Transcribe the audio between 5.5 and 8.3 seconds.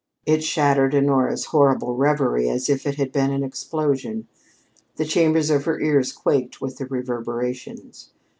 of her ears quaked with the reverberations.